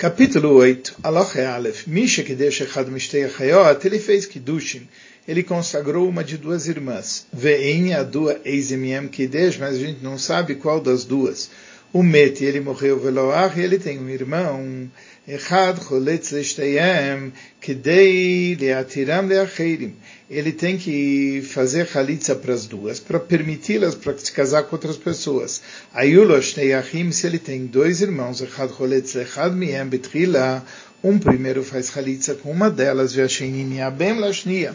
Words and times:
Capítulo 0.00 0.54
8, 0.54 1.00
Aloche 1.02 1.42
Aleph, 1.42 1.86
Misha 1.86 2.22
que 2.22 2.34
deixa 2.34 2.64
Echad 2.64 2.88
Mishtei 2.88 3.24
Achayot, 3.24 3.86
ele 3.86 3.98
fez 3.98 4.24
Kiddushin, 4.24 4.88
ele 5.28 5.42
consagrou 5.42 6.08
uma 6.08 6.24
de 6.24 6.38
duas 6.38 6.66
irmãs. 6.66 7.26
Ve'en 7.30 7.92
a 7.92 8.02
dua 8.02 8.40
Eizemiem 8.42 9.08
Kiddush, 9.08 9.58
mas 9.58 9.76
a 9.76 9.78
gente 9.78 10.02
não 10.02 10.16
sabe 10.16 10.54
qual 10.54 10.80
das 10.80 11.04
duas. 11.04 11.50
O 11.92 12.02
Met, 12.02 12.42
ele 12.42 12.60
morreu 12.60 12.98
Veloach, 12.98 13.60
e 13.60 13.62
ele 13.62 13.78
tem 13.78 13.98
um 13.98 14.08
irmão, 14.08 14.90
Echad 15.32 15.78
Choletz 15.78 16.32
Leshtayem, 16.32 17.32
Kidei 17.60 18.56
Leatiram 18.56 19.28
Leacherim. 19.28 19.94
Ele 20.28 20.50
tem 20.50 20.76
que 20.76 21.40
fazer 21.42 21.86
Chalitza 21.86 22.34
para 22.34 22.52
as 22.52 22.66
duas, 22.66 22.98
para 22.98 23.20
permiti-las 23.20 23.94
para 23.94 24.18
se 24.18 24.32
casar 24.32 24.64
com 24.64 24.74
outras 24.74 24.96
pessoas. 24.96 25.62
Ayulosh 25.94 26.54
Teyachim, 26.54 27.12
se 27.12 27.28
ele 27.28 27.38
tem 27.38 27.64
dois 27.64 28.00
irmãos, 28.00 28.40
Echad 28.40 28.72
Choletz 28.72 29.14
Echad 29.14 29.54
Miem 29.54 29.86
Betrila, 29.86 30.64
um 31.04 31.16
primeiro 31.16 31.62
faz 31.62 31.90
Chalitza 31.90 32.34
com 32.34 32.50
uma 32.50 32.68
delas, 32.68 33.14
Ve'ashenim 33.14 33.76
Yabem 33.76 34.18
Lashnia. 34.18 34.74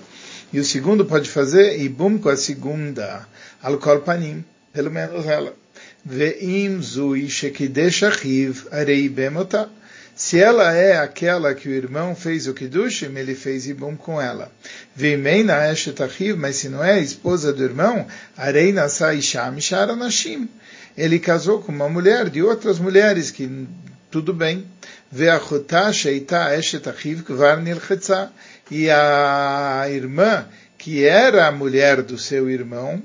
E 0.54 0.60
o 0.62 0.64
segundo 0.64 1.04
pode 1.04 1.30
fazer 1.30 1.82
Ibum 1.82 2.18
com 2.18 2.30
a 2.30 2.38
segunda, 2.38 3.28
Al-Kol 3.62 4.00
Panim, 4.00 4.46
pelo 4.72 4.90
menos 4.90 5.26
ela. 5.26 5.54
Ve'im 6.06 6.82
Zui 6.82 7.30
Shekidesh 7.30 8.04
Achiv 8.04 8.68
Arei. 8.72 9.10
Se 10.16 10.40
ela 10.40 10.74
é 10.74 10.98
aquela 10.98 11.54
que 11.54 11.68
o 11.68 11.74
irmão 11.74 12.16
fez 12.16 12.48
o 12.48 12.54
Kiddushim, 12.54 13.18
ele 13.18 13.36
fez 13.36 13.68
Ibum 13.68 13.98
com 13.98 14.22
ela. 14.22 14.50
Vimeina 14.96 15.70
Eshetachiv, 15.70 16.38
mas 16.38 16.56
se 16.56 16.70
não 16.70 16.82
é 16.82 16.94
a 16.94 17.00
esposa 17.00 17.52
do 17.52 17.62
irmão, 17.62 18.08
Areina 18.38 18.88
Saisham 18.88 19.58
Nashim. 19.98 20.48
Ele 20.98 21.20
casou 21.20 21.62
com 21.62 21.70
uma 21.70 21.90
mulher 21.90 22.30
de 22.30 22.42
outras 22.42 22.80
mulheres, 22.80 23.30
que 23.30 23.68
tudo 24.10 24.34
bem. 24.34 24.66
Ve'achotá 25.12 25.92
Sheita 25.92 26.58
Eshetachiv 26.58 27.24
Kvar 27.24 27.62
Nilchetza. 27.62 28.32
E 28.72 28.90
a 28.90 29.84
irmã, 29.90 30.48
que 30.78 31.04
era 31.04 31.46
a 31.46 31.52
mulher 31.52 32.02
do 32.02 32.18
seu 32.18 32.50
irmão, 32.50 33.04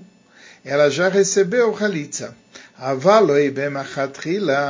ela 0.65 0.89
já 0.89 1.09
recebeu 1.09 1.77
Halitza 1.77 2.37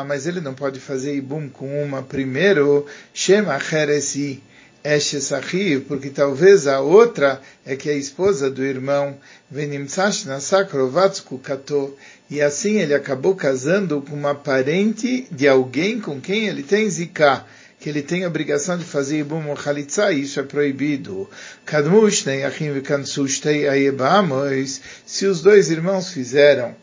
mas 0.06 0.26
ele 0.26 0.40
não 0.40 0.52
pode 0.52 0.80
fazer 0.80 1.14
ibum 1.14 1.48
com 1.48 1.82
uma 1.82 2.02
primeiro, 2.02 2.84
Shema 3.14 3.60
Cheresi 3.60 4.42
Eshesachiv, 4.82 5.82
porque 5.82 6.10
talvez 6.10 6.66
a 6.66 6.80
outra 6.80 7.40
é 7.64 7.76
que 7.76 7.88
a 7.88 7.94
esposa 7.94 8.50
do 8.50 8.64
irmão, 8.64 9.16
Venimtsash 9.48 10.24
Nasakrovatsku 10.24 11.38
Kato, 11.38 11.94
e 12.28 12.40
assim 12.40 12.78
ele 12.78 12.94
acabou 12.94 13.36
casando 13.36 14.02
com 14.02 14.16
uma 14.16 14.34
parente 14.34 15.28
de 15.30 15.46
alguém 15.46 16.00
com 16.00 16.20
quem 16.20 16.48
ele 16.48 16.64
tem 16.64 16.90
zika 16.90 17.44
que 17.78 17.88
ele 17.88 18.02
tem 18.02 18.24
a 18.24 18.28
obrigação 18.28 18.76
de 18.76 18.84
fazer 18.84 19.20
Ibum 19.20 19.48
ou 19.48 19.56
Chalitza, 19.56 20.12
isso 20.12 20.38
é 20.38 20.42
proibido. 20.42 21.30
Kadmush, 21.64 22.26
Achim 22.46 22.72
Vekansustei 22.72 23.66
Ayebamos, 23.66 24.82
se 25.06 25.24
os 25.24 25.40
dois 25.40 25.70
irmãos 25.70 26.12
fizeram 26.12 26.76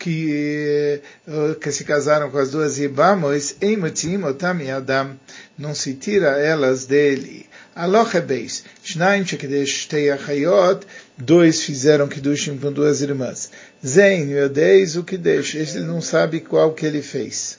que, 0.00 1.02
eh, 1.28 1.54
que 1.60 1.70
se 1.70 1.84
casaram 1.84 2.30
com 2.30 2.38
as 2.38 2.50
duas 2.50 2.78
Ibamos, 2.78 3.54
Eimutim 3.60 4.22
Otami 4.24 4.70
Adam, 4.70 5.14
não 5.58 5.74
se 5.74 5.92
tira 5.92 6.40
elas 6.40 6.86
dele. 6.86 7.46
Aloha 7.76 8.24
Shnaim 8.82 9.26
Shekedesh 9.26 9.86
Tei 9.86 10.10
Achayot, 10.10 10.86
dois 11.18 11.62
fizeram 11.62 12.08
Kiddushim 12.08 12.56
com 12.56 12.72
duas 12.72 13.02
irmãs. 13.02 13.50
Zein 13.86 14.30
Yodeis 14.30 14.96
o 14.96 15.04
Kiddush, 15.04 15.54
ele 15.54 15.80
não 15.80 16.00
sabe 16.00 16.40
qual 16.40 16.72
que 16.72 16.86
ele 16.86 17.02
fez. 17.02 17.58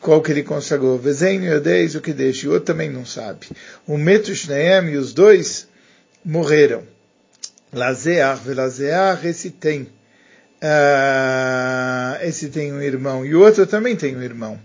Qual 0.00 0.20
que 0.20 0.32
ele 0.32 0.42
consagrou. 0.42 0.98
Vezein 0.98 1.44
Yodeis 1.44 1.94
o 1.94 2.00
Kiddush, 2.00 2.42
e 2.42 2.48
o 2.48 2.52
outro 2.52 2.66
também 2.66 2.90
não 2.90 3.06
sabe. 3.06 3.46
O 3.86 3.96
Metu 3.96 4.34
Shneem 4.34 4.90
e 4.90 4.96
os 4.96 5.12
dois 5.12 5.68
morreram. 6.24 6.82
Lazeach, 7.72 8.42
Velazeach, 8.44 9.26
esse 9.26 9.50
tem 9.50 9.88
uh, 10.62 12.22
esse 12.22 12.48
tem 12.48 12.72
um 12.72 12.80
irmão 12.80 13.26
e 13.26 13.34
o 13.34 13.40
outro 13.40 13.66
também 13.66 13.96
tem 13.96 14.16
um 14.16 14.22
irmão. 14.22 14.58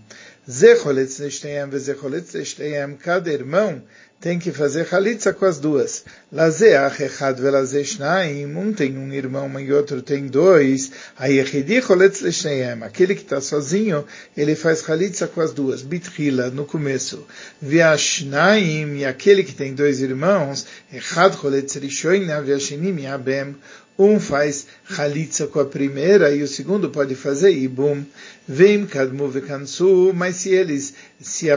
Cada 3.02 3.30
irmão 3.30 3.82
tem 4.20 4.38
que 4.38 4.50
fazer 4.50 4.84
chalitza 4.84 5.32
com 5.32 5.44
as 5.44 5.60
duas. 5.60 6.04
Lazeach 6.32 7.02
echad 7.02 7.40
velazeshnaim, 7.40 8.46
um 8.56 8.72
tem 8.72 8.98
um 8.98 9.12
irmão 9.12 9.48
e 9.60 9.72
outro 9.72 10.02
tem 10.02 10.26
dois. 10.26 10.90
Ayechidi 11.16 11.80
choletz 11.80 12.20
leshneiam, 12.20 12.82
aquele 12.82 13.14
que 13.14 13.22
está 13.22 13.40
sozinho, 13.40 14.04
ele 14.36 14.56
faz 14.56 14.82
chalitza 14.82 15.28
com 15.28 15.40
as 15.40 15.52
duas. 15.52 15.82
Bitrila, 15.82 16.50
no 16.50 16.64
começo. 16.64 17.24
Viashnaim, 17.62 18.98
e 18.98 19.04
aquele 19.04 19.44
que 19.44 19.54
tem 19.54 19.72
dois 19.72 20.00
irmãos, 20.00 20.66
echad 20.92 21.36
choletz 21.36 21.74
rishoina, 21.76 22.42
viashinim 22.42 23.02
yabem, 23.02 23.54
um 23.98 24.20
faz 24.20 24.66
chalitza 24.88 25.48
com 25.48 25.58
a 25.58 25.64
primeira 25.64 26.30
e 26.30 26.40
o 26.42 26.46
segundo 26.46 26.88
pode 26.88 27.16
fazer 27.16 27.50
ibum. 27.50 28.04
Vem 28.46 28.86
kadmu 28.86 29.28
vekansu, 29.28 30.12
mas 30.14 30.36
se 30.36 30.50
eles 30.50 30.94
se 31.20 31.48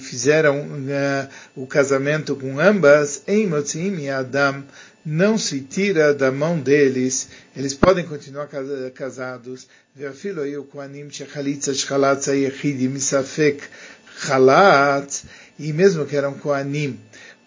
fizeram 0.00 0.62
uh, 0.62 1.28
o 1.54 1.66
casamento 1.66 1.93
com 2.39 2.59
ambas, 2.59 3.23
em 3.27 3.47
motzim 3.47 3.95
e 3.99 4.09
adam, 4.09 4.63
não 5.05 5.37
se 5.37 5.61
tira 5.61 6.13
da 6.13 6.31
mão 6.31 6.59
deles, 6.59 7.29
eles 7.55 7.73
podem 7.73 8.05
continuar 8.05 8.47
casados. 8.93 9.67
ואפילו 9.97 10.43
היו 10.43 10.69
כהנים 10.71 11.11
שחליצה 11.11 11.73
שחלץ 11.73 12.29
היחיד 12.29 12.89
מספק 12.91 13.61
חלץ, 14.17 15.25
e 15.59 15.73
mesmo 15.73 16.05
que 16.05 16.15
eram 16.15 16.35
koanim, 16.35 16.97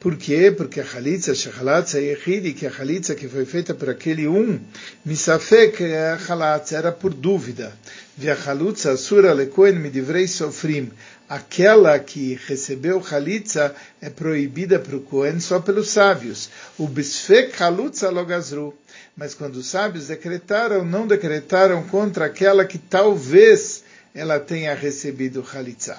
por 0.03 0.17
quê? 0.17 0.51
Porque 0.51 0.81
a 0.81 0.85
Halitza, 0.85 1.33
Shachalatza 1.33 2.01
Yehidi, 2.01 2.55
que 2.55 2.67
a 2.67 2.73
Halitza 2.77 3.15
que 3.15 3.29
foi 3.29 3.45
feita 3.45 3.73
por 3.73 3.89
aquele 3.89 4.27
um, 4.27 4.59
Misafek 5.07 5.81
Halatza, 6.29 6.77
era 6.77 6.91
por 6.91 7.15
dúvida. 7.15 7.73
Via 8.19 8.35
Halutza 8.35 8.97
Sura 8.97 9.33
Lekoen 9.33 9.79
Midivrei 9.79 10.27
Sofrim, 10.27 10.91
aquela 11.30 11.98
que 12.00 12.40
recebeu 12.48 13.04
Halitza 13.12 13.76
é 14.02 14.10
proibida 14.10 14.80
para 14.80 14.96
o 14.96 15.02
Cohen 15.02 15.40
só 15.40 15.60
pelos 15.60 15.90
sábios. 15.90 16.50
O 16.78 16.88
Bisfek 16.88 17.62
Halutza 17.62 18.10
Logazru. 18.10 18.74
Mas 19.16 19.34
quando 19.34 19.56
os 19.56 19.68
sábios 19.68 20.08
decretaram, 20.08 20.86
não 20.86 21.08
decretaram 21.08 21.84
contra 21.84 22.26
aquela 22.26 22.66
que 22.66 22.78
talvez 22.78 23.84
ela 24.14 24.40
tenha 24.40 24.74
recebido 24.74 25.46
Halitza. 25.54 25.98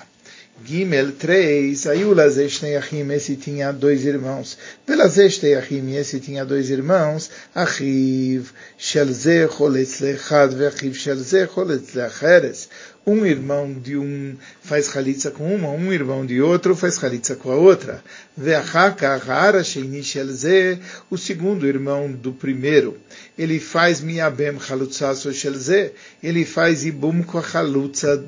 Gimel 0.64 1.12
3, 1.12 1.86
aí 1.86 2.04
o 2.04 2.12
Lazeshteiachim, 2.12 3.08
esse 3.12 3.36
tinha 3.36 3.72
dois 3.72 4.04
irmãos. 4.04 4.58
Belazeshteiachim, 4.84 5.94
esse 5.94 6.18
tinha 6.18 6.44
dois 6.44 6.68
irmãos. 6.68 7.30
Achiv, 7.54 8.50
Shelze, 8.76 9.48
Choletz 9.56 10.00
Lechad, 10.00 10.54
Vechiv, 10.54 10.94
Shelze, 10.94 11.46
Choletz 11.46 11.94
Lecheres. 11.94 12.68
Um 13.06 13.24
irmão 13.24 13.72
de 13.72 13.96
um 13.96 14.36
faz 14.60 14.90
chalitza 14.90 15.30
com 15.30 15.54
uma, 15.54 15.70
um 15.70 15.92
irmão 15.92 16.26
de 16.26 16.42
outro 16.42 16.76
faz 16.76 16.98
chalitza 16.98 17.36
com 17.36 17.50
a 17.50 17.54
outra. 17.54 18.02
Veachaka, 18.36 19.14
Hara, 19.14 19.62
Sheini, 19.62 20.02
Shelze, 20.02 20.78
o 21.08 21.16
segundo 21.16 21.66
irmão 21.66 22.10
do 22.10 22.32
primeiro. 22.32 22.98
Ele 23.38 23.60
faz 23.60 24.00
miabem 24.00 24.58
chalutzaso 24.60 25.32
Shelze, 25.32 25.92
ele 26.22 26.44
faz 26.44 26.84
ibum 26.84 27.22
com 27.22 27.38
a 27.38 27.42
chalutza 27.42 28.22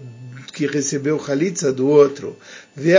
que 0.52 0.66
recebeu 0.66 1.18
Khalitza 1.18 1.72
do 1.72 1.88
outro. 1.88 2.36
E 2.76 2.92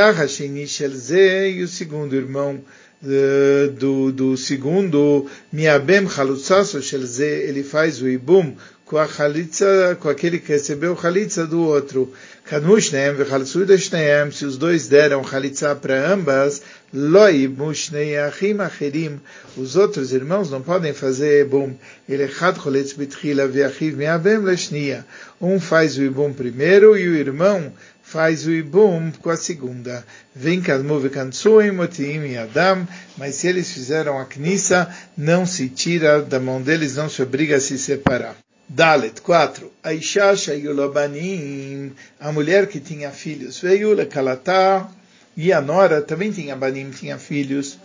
o 1.64 1.68
segundo 1.68 2.16
irmão 2.16 2.64
do, 3.02 4.12
do 4.12 4.38
segundo, 4.38 5.26
Miabem 5.52 6.08
Chalutzaso 6.08 6.82
Shelze, 6.82 7.24
ele 7.24 7.64
faz 7.64 8.02
o 8.02 8.08
Ibum 8.08 8.56
com 8.86 8.98
a 8.98 9.08
Khalitza, 9.08 9.98
com 10.00 10.10
aquele 10.10 10.38
que 10.38 10.52
recebeu 10.52 10.96
Khalitza 10.96 11.48
do 11.48 11.62
outro. 11.62 12.12
Kadmushneem 12.44 13.16
vechalsudashneem, 13.16 14.32
se 14.32 14.46
os 14.46 14.58
dois 14.58 14.88
deram 14.90 15.24
Khalitza 15.24 15.74
para 15.74 16.12
ambas, 16.12 16.62
Loi 16.94 17.48
Mushneachim 17.48 18.60
Acherim, 18.60 19.22
os 19.56 19.78
outros 19.78 20.12
irmãos 20.12 20.52
não 20.52 20.62
podem 20.62 20.94
fazer 20.94 21.46
Ibum. 21.46 21.74
Ele 22.10 22.28
Chad 22.28 22.58
Choletz 22.58 22.92
Bitchila 22.92 23.48
Veachiv 23.48 23.96
Meabem 23.96 24.40
Leshnia. 24.40 25.06
Um 25.40 25.58
faz 25.58 25.98
o 25.98 26.04
Ibum 26.04 26.34
primeiro 26.34 26.98
e 26.98 27.08
o 27.08 27.16
irmão 27.16 27.72
faz 28.12 28.46
o 28.46 28.52
Ibum 28.52 29.12
com 29.22 29.30
a 29.30 29.38
segunda. 29.38 30.06
Vem 30.36 30.60
Kadmu 30.60 31.00
Vekantsuim 31.00 31.72
Motim 31.72 32.26
e 32.26 32.38
Adam, 32.38 32.86
mas 33.18 33.36
se 33.36 33.48
eles 33.48 33.72
fizeram 33.72 34.20
a 34.20 34.26
Knissa, 34.26 34.94
não 35.18 35.46
se 35.46 35.70
tira 35.70 36.22
da 36.22 36.40
mão 36.40 36.62
deles, 36.62 36.98
não 36.98 37.10
se 37.10 37.22
obriga 37.22 37.56
a 37.56 37.62
se 37.62 37.78
separar. 37.78 38.36
Dalet, 38.68 39.22
4. 39.22 39.72
Aisha 39.82 40.36
Shayulabanim, 40.36 41.94
a 42.20 42.32
mulher 42.34 42.68
que 42.68 42.82
tinha 42.82 43.12
filhos, 43.12 43.60
veio 43.60 43.94
Lekalatá, 43.94 44.90
e 45.38 45.54
a 45.54 45.62
Nora 45.62 46.02
também 46.02 46.32
tinha 46.32 46.56
Banim, 46.56 46.90
tinha 46.92 47.18
filhos. 47.18 47.78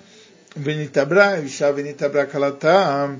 Benitabra, 0.56 1.38
Isha 1.38 1.72
Benitabra 1.72 2.26
Kalatá. 2.26 3.14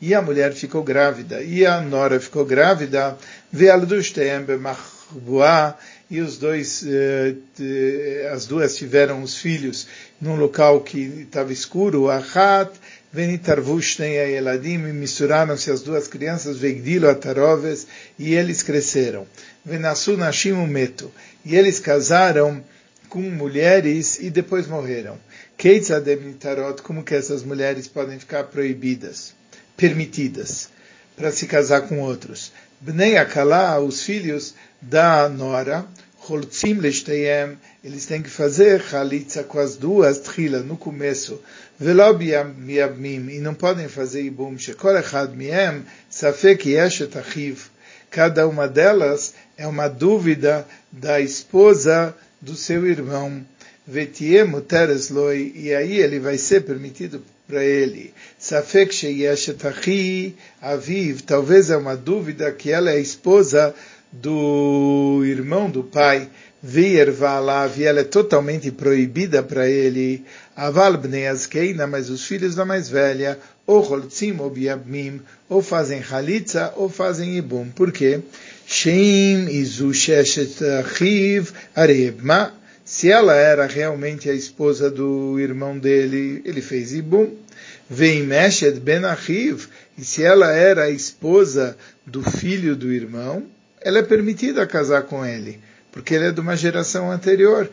E 0.00 0.14
a 0.14 0.22
mulher 0.22 0.52
ficou 0.52 0.82
grávida. 0.82 1.42
E 1.42 1.66
a 1.66 1.80
Nora 1.80 2.20
ficou 2.20 2.44
grávida. 2.44 3.16
Ve'aldushtem 3.52 4.42
bemachbuá. 4.42 5.76
E 6.12 6.20
os 6.20 6.36
dois, 6.36 6.84
eh, 6.86 8.30
as 8.34 8.44
duas 8.44 8.76
tiveram 8.76 9.22
os 9.22 9.38
filhos 9.38 9.86
num 10.20 10.36
local 10.36 10.82
que 10.82 11.00
estava 11.22 11.50
escuro, 11.50 12.10
Achat 12.10 12.70
venitarvushnei 13.10 14.36
eladim, 14.36 14.76
misturaram-se 14.76 15.70
as 15.70 15.80
duas 15.80 16.06
crianças, 16.06 16.58
Vegdilo 16.58 17.08
ataroves, 17.08 17.86
e 18.18 18.34
eles 18.34 18.62
cresceram. 18.62 19.26
Venasu 19.64 20.14
nashim 20.18 20.52
meto, 20.66 21.10
e 21.46 21.56
eles 21.56 21.80
casaram 21.80 22.62
com 23.08 23.22
mulheres 23.22 24.18
e 24.20 24.28
depois 24.28 24.66
morreram. 24.66 25.18
Keitzadem 25.56 26.34
tarot, 26.34 26.82
como 26.82 27.02
que 27.02 27.14
essas 27.14 27.42
mulheres 27.42 27.88
podem 27.88 28.18
ficar 28.18 28.44
proibidas, 28.44 29.34
permitidas, 29.78 30.68
para 31.16 31.32
se 31.32 31.46
casar 31.46 31.88
com 31.88 32.00
outros? 32.00 32.52
Bnei 32.82 33.16
Akala, 33.16 33.78
os 33.80 34.02
filhos 34.02 34.54
da 34.80 35.28
Nora, 35.28 35.86
Holtzim 36.24 36.78
Leshteyem, 36.78 37.58
eles 37.82 38.06
têm 38.06 38.22
que 38.22 38.30
fazer 38.30 38.80
Chalitza 38.80 39.42
com 39.42 39.58
as 39.58 39.76
duas 39.76 40.20
trila 40.20 40.60
no 40.60 40.76
começo, 40.76 41.40
Velob 41.80 42.24
Yabmim, 42.24 43.28
e 43.28 43.40
não 43.40 43.54
podem 43.54 43.88
fazer 43.88 44.22
Ibum, 44.22 44.56
Shekol 44.56 44.96
Echad 44.98 45.34
Miem, 45.34 45.82
Safek 46.08 46.70
Yeshet 46.70 47.18
Achiv, 47.18 47.64
cada 48.08 48.46
uma 48.46 48.68
delas 48.68 49.34
é 49.56 49.66
uma 49.66 49.88
dúvida 49.88 50.64
da 50.92 51.20
esposa 51.20 52.14
do 52.40 52.54
seu 52.54 52.86
irmão. 52.86 53.44
Vetie 53.84 54.44
muteres 54.44 55.10
loi, 55.10 55.52
e 55.56 55.74
aí 55.74 55.98
ele 55.98 56.20
vai 56.20 56.38
ser 56.38 56.60
permitido 56.60 57.20
para 57.48 57.64
ele. 57.64 58.14
Safek 58.38 58.94
sheyeshet 58.94 59.66
achi 59.66 60.36
aviv, 60.60 61.22
talvez 61.22 61.68
é 61.68 61.76
uma 61.76 61.96
dúvida 61.96 62.52
que 62.52 62.70
ela 62.70 62.92
é 62.92 63.00
esposa 63.00 63.74
do 64.12 65.22
irmão 65.24 65.70
do 65.70 65.82
pai. 65.82 66.28
Vir 66.64 67.10
valav, 67.10 67.76
e 67.76 67.84
ela 67.84 68.00
é 68.00 68.04
totalmente 68.04 68.70
proibida 68.70 69.42
para 69.42 69.68
ele. 69.68 70.24
Aval 70.54 70.96
bnei 70.96 71.26
azkeina, 71.26 71.88
mas 71.88 72.08
os 72.08 72.24
filhos 72.24 72.54
da 72.54 72.64
mais 72.64 72.88
velha, 72.88 73.36
ou 73.66 73.80
holtzim 73.80 74.36
ou 74.38 74.48
biabmim, 74.48 75.20
ou 75.48 75.60
fazem 75.60 76.00
halitza, 76.08 76.72
ou 76.76 76.88
fazem 76.88 77.36
ibum. 77.36 77.68
Por 77.70 77.90
quê? 77.90 78.20
Sheim 78.64 79.48
izu 79.48 79.92
sheshet 79.92 80.62
achiv 80.62 81.50
arebma. 81.74 82.54
Se 82.84 83.10
ela 83.10 83.34
era 83.34 83.66
realmente 83.66 84.30
a 84.30 84.34
esposa 84.34 84.88
do 84.88 85.40
irmão 85.40 85.76
dele, 85.76 86.42
ele 86.44 86.60
fez 86.60 86.92
ibum. 86.92 87.28
Veimeshet 87.90 88.78
ben 88.78 89.04
achiv. 89.04 89.66
E 89.98 90.04
se 90.04 90.22
ela 90.22 90.52
era 90.52 90.84
a 90.84 90.90
esposa 90.90 91.76
do 92.06 92.22
filho 92.22 92.76
do 92.76 92.92
irmão, 92.92 93.44
ela 93.84 93.98
é 93.98 94.02
permitida 94.02 94.66
casar 94.66 95.02
com 95.02 95.24
ele 95.24 95.60
porque 95.92 96.14
ele 96.14 96.28
é 96.28 96.32
de 96.32 96.40
uma 96.40 96.56
geração 96.56 97.12
anterior. 97.12 97.70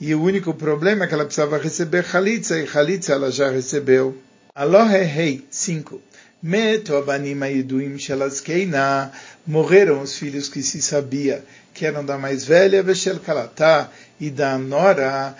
E 0.00 0.14
o 0.14 0.22
único 0.22 0.54
problema 0.54 1.04
é 1.04 1.06
que 1.06 1.14
ela 1.14 1.24
precisava 1.26 1.58
receber 1.58 2.04
Khalitza, 2.04 2.58
e 2.58 2.66
Khalitza 2.66 3.12
ela 3.12 3.30
já 3.30 3.50
recebeu. 3.50 4.16
Alohe 4.54 4.96
Hei 4.96 5.46
5. 5.50 6.00
Meto 6.42 6.96
abanim 6.96 7.42
aiduim 7.42 7.98
shelaskeina, 7.98 9.12
morreram 9.46 10.00
os 10.00 10.16
filhos 10.16 10.48
que 10.48 10.62
se 10.62 10.80
sabia 10.82 11.42
que 11.72 11.84
eram 11.84 12.04
da 12.04 12.16
mais 12.16 12.44
velha, 12.44 12.82
Veshel 12.82 13.18
Kalatá, 13.18 13.90
e 14.20 14.30
da 14.30 14.56
Nora, 14.56 15.34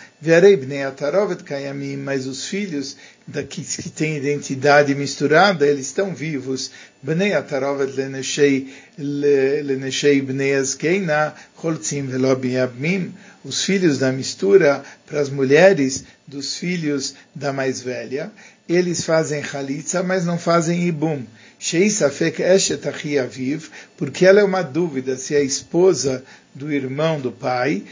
Mas 1.97 2.27
os 2.27 2.47
filhos 2.47 2.97
daqui 3.27 3.63
que 3.63 3.91
têm 3.91 4.17
identidade 4.17 4.95
misturada, 4.95 5.67
eles 5.67 5.87
estão 5.87 6.15
vivos. 6.15 6.71
Bnei 7.03 7.33
Bnei 7.33 7.35
os 13.45 13.63
filhos 13.63 13.99
da 13.99 14.11
mistura 14.11 14.83
para 15.07 15.21
as 15.21 15.29
mulheres 15.29 16.05
dos 16.27 16.57
filhos 16.57 17.15
da 17.35 17.53
mais 17.53 17.83
velha, 17.83 18.33
eles 18.67 19.05
fazem 19.05 19.43
Khalitza, 19.43 20.03
mas 20.03 20.25
não 20.25 20.39
fazem 20.39 20.87
Ibum. 20.89 21.23
Porque 23.97 24.27
ela 24.27 24.41
é 24.41 24.45
uma 24.45 24.63
dúvida 24.63 25.17
se 25.17 25.35
é 25.35 25.39
a 25.39 25.43
esposa 25.43 26.25
do 26.55 26.73
irmão 26.73 27.21
do 27.21 27.33
pai, 27.33 27.83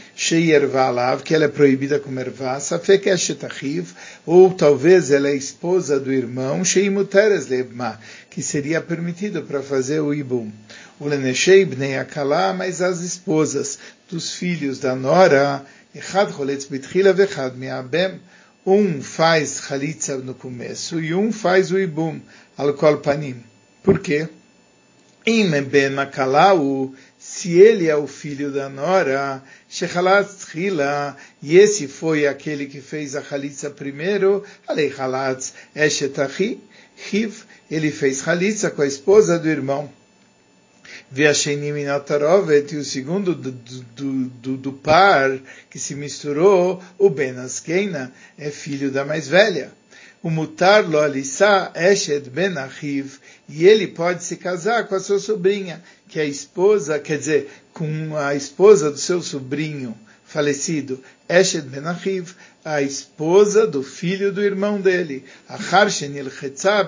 que 1.23 1.35
ela 1.35 1.45
é 1.45 1.47
proibida 1.47 1.99
ervá, 2.23 2.59
Safek 2.59 3.09
Eshet 3.09 3.45
Achiv, 3.45 3.91
ou 4.25 4.51
talvez 4.53 5.11
ela 5.11 5.29
é 5.29 5.35
esposa 5.35 5.99
do 5.99 6.11
irmão, 6.11 6.63
Shei 6.63 6.89
Muteres 6.89 7.47
Lebma, 7.47 7.99
que 8.29 8.41
seria 8.41 8.81
permitido 8.81 9.43
para 9.43 9.61
fazer 9.61 9.99
o 9.99 10.13
Ibum. 10.13 10.51
O 10.99 11.07
Leneshei 11.07 11.65
Bnei 11.65 11.97
Akala, 11.97 12.53
mas 12.53 12.81
as 12.81 13.01
esposas 13.01 13.77
dos 14.09 14.33
filhos 14.33 14.79
da 14.79 14.95
Nora, 14.95 15.65
Echad 15.93 16.31
Choletz 16.33 16.65
Bitchila 16.65 17.13
Vechad 17.13 17.55
Me'abem, 17.55 18.19
um 18.65 19.01
faz 19.01 19.61
Chalitza 19.67 20.17
no 20.17 20.33
começo 20.33 20.99
e 20.99 21.13
um 21.13 21.31
faz 21.31 21.71
o 21.71 21.77
Ibum, 21.77 22.19
al 22.57 22.73
Panim. 22.99 23.43
Por 23.83 23.99
quê? 23.99 24.29
Im 25.25 25.51
Ben 25.63 25.97
Akalau, 25.99 26.93
se 27.17 27.53
ele 27.57 27.87
é 27.87 27.95
o 27.95 28.07
filho 28.07 28.51
da 28.51 28.67
Nora, 28.67 29.41
Shechalatz 29.69 30.53
Hila, 30.53 31.15
e 31.43 31.57
esse 31.57 31.89
foi 31.89 32.25
aquele 32.25 32.67
que 32.67 32.79
fez 32.79 33.17
a 33.17 33.21
Chalitza 33.21 33.69
primeiro, 33.69 34.45
Alei 34.65 34.89
Chalatz 34.89 35.53
Eshetachi, 35.75 36.61
Hiv, 37.11 37.43
ele 37.69 37.91
fez 37.91 38.19
Chalitza 38.19 38.71
com 38.71 38.81
a 38.81 38.87
esposa 38.87 39.37
do 39.37 39.49
irmão. 39.49 39.91
Veashenim 41.11 41.77
Inatarovet, 41.77 42.73
e 42.73 42.77
o 42.77 42.85
segundo 42.85 43.35
do, 43.35 43.51
do, 43.51 44.13
do, 44.29 44.57
do, 44.57 44.71
par 44.71 45.37
que 45.69 45.77
se 45.77 45.95
misturou, 45.95 46.81
o 46.97 47.09
Ben 47.09 47.37
Askeina, 47.37 48.13
é 48.37 48.49
filho 48.49 48.89
da 48.89 49.03
mais 49.03 49.27
velha. 49.27 49.69
O 50.21 50.29
mutar 50.29 50.87
lo 50.87 50.97
alissa 50.97 51.73
eshed 51.75 52.29
ben 52.29 52.57
achiv, 52.57 53.19
e 53.49 53.67
ele 53.67 53.87
pode 53.87 54.23
se 54.23 54.37
casar 54.37 54.87
com 54.87 54.95
a 54.95 54.99
sua 55.01 55.19
sobrinha, 55.19 55.83
que 56.07 56.21
é 56.21 56.23
a 56.23 56.25
esposa, 56.25 56.97
quer 56.99 57.17
dizer, 57.17 57.51
com 57.73 58.15
a 58.15 58.33
esposa 58.33 58.89
do 58.89 58.97
seu 58.97 59.21
sobrinho 59.21 59.93
falecido, 60.33 60.99
Eshed 61.29 61.67
ben 61.69 61.85
Achiv, 61.85 62.33
a 62.65 62.81
esposa 62.81 63.67
do 63.67 63.83
filho 63.83 64.31
do 64.31 64.41
irmão 64.41 64.81
dele, 64.81 65.23
Achar 65.47 65.91
shenil 65.91 66.31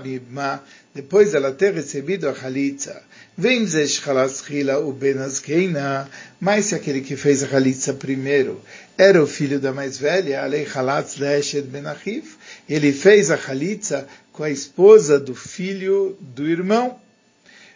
ibma, 0.06 0.63
depois 0.95 1.36
ela 1.36 1.51
ter 1.51 1.74
recebido 1.74 2.27
a 2.27 2.31
Halitza. 2.31 3.00
Vem 3.38 3.68
zesh 3.68 4.01
chalas 4.01 4.44
o 4.81 4.92
ben 4.92 5.19
azkeina, 5.19 6.09
mas 6.39 6.65
se 6.65 6.75
aquele 6.75 7.01
que 7.01 7.15
fez 7.15 7.44
a 7.44 7.56
Halitza 7.56 7.94
primeiro 7.94 8.62
era 8.97 9.21
o 9.21 9.28
filho 9.28 9.59
da 9.59 9.71
mais 9.71 9.97
velha, 9.99 10.42
alei 10.42 10.66
chalatz 10.66 11.18
leeshed 11.18 11.68
ben 11.68 11.85
Achiv, 11.85 12.25
ele 12.68 12.92
fez 12.92 13.30
a 13.30 13.35
Halitza 13.35 14.07
com 14.31 14.44
a 14.44 14.49
esposa 14.49 15.19
do 15.19 15.35
filho 15.35 16.18
do 16.19 16.47
irmão. 16.47 16.99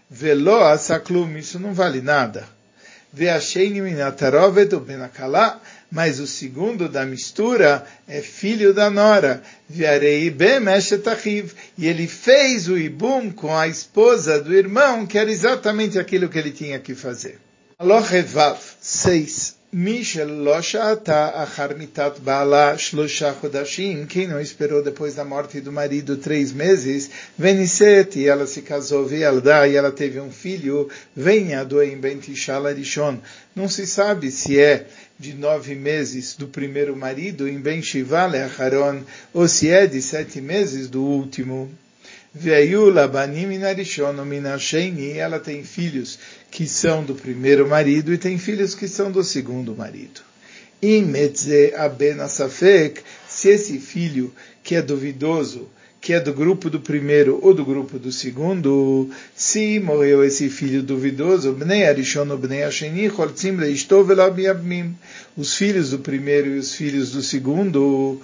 Velo 0.09 0.63
asaklum, 0.63 1.38
isso 1.38 1.59
não 1.59 1.73
vale 1.73 2.01
nada. 2.01 2.47
Mas 5.91 6.19
o 6.19 6.27
segundo 6.27 6.87
da 6.87 7.05
mistura 7.05 7.83
é 8.07 8.21
filho 8.21 8.73
da 8.73 8.89
nora. 8.89 9.41
E 11.77 11.87
ele 11.87 12.07
fez 12.07 12.67
o 12.67 12.77
ibum 12.77 13.31
com 13.31 13.55
a 13.55 13.67
esposa 13.67 14.39
do 14.39 14.53
irmão, 14.53 15.07
que 15.07 15.17
era 15.17 15.31
exatamente 15.31 15.97
aquilo 15.97 16.29
que 16.29 16.37
ele 16.37 16.51
tinha 16.51 16.79
que 16.79 16.93
fazer. 16.93 17.39
Alohevav 17.81 18.59
6. 18.81 19.55
Mishel 19.71 20.27
Loshata 20.43 21.33
Acharmitat 21.33 22.19
Bala 22.19 22.75
Shlosha 22.75 23.33
Chodashim, 23.33 24.05
quem 24.05 24.27
não 24.27 24.41
esperou 24.41 24.83
depois 24.83 25.15
da 25.15 25.24
morte 25.24 25.62
do 25.62 25.71
marido 25.71 26.17
três 26.17 26.51
meses, 26.51 27.09
Veniset, 27.38 28.19
e 28.19 28.27
ela 28.27 28.45
se 28.45 28.63
casou, 28.63 29.05
Vealda, 29.05 29.65
e 29.65 29.77
ela 29.77 29.93
teve 29.93 30.19
um 30.19 30.29
filho, 30.29 30.89
venha 31.15 31.63
Doem 31.63 31.98
Bentishala 31.98 32.74
Rishon. 32.74 33.17
Não 33.55 33.69
se 33.69 33.88
sabe 33.88 34.29
se 34.29 34.59
é 34.59 34.86
de 35.17 35.33
nove 35.33 35.74
meses 35.74 36.36
do 36.36 36.50
primeiro 36.50 36.98
marido, 36.98 37.48
em 37.48 37.62
Ben 37.62 37.81
Shivale 37.81 38.39
Acharon, 38.39 39.03
ou 39.33 39.48
se 39.48 39.69
é 39.69 39.88
de 39.88 40.01
sete 40.01 40.41
meses 40.41 40.89
do 40.89 41.01
último. 41.01 41.71
Ela 45.17 45.39
tem 45.39 45.63
filhos 45.63 46.19
que 46.51 46.67
são 46.67 47.03
do 47.03 47.15
primeiro 47.15 47.67
marido 47.67 48.13
e 48.13 48.17
tem 48.17 48.38
filhos 48.38 48.75
que 48.75 48.88
são 48.88 49.12
do 49.12 49.24
segundo 49.24 49.75
marido. 49.75 50.21
Asafek, 52.24 53.01
se 53.27 53.50
esse 53.50 53.79
filho 53.79 54.31
que 54.63 54.75
é 54.75 54.81
duvidoso, 54.81 55.67
que 56.01 56.13
é 56.13 56.19
do 56.19 56.33
grupo 56.33 56.69
do 56.69 56.79
primeiro 56.79 57.39
ou 57.41 57.53
do 57.53 57.65
grupo 57.65 58.00
do 58.00 58.12
segundo, 58.12 59.09
se 59.36 59.79
morreu 59.79 60.24
esse 60.24 60.50
filho 60.50 60.81
duvidoso, 60.81 61.57
os 65.36 65.55
filhos 65.55 65.89
do 65.89 66.00
primeiro 66.00 66.55
e 66.55 66.59
os 66.59 66.74
filhos 66.74 67.12
do 67.12 67.21
segundo, 67.21 68.21